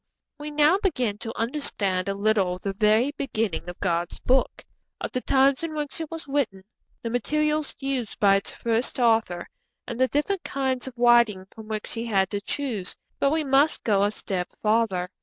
[0.39, 4.65] ]We now begin to understand a little of the very beginning of God's Book
[4.99, 6.63] of the times in which it was written,
[7.03, 9.47] the materials used by its first author,
[9.85, 13.83] and the different kinds of writing from which he had to choose; but we must
[13.83, 15.11] go a step farther.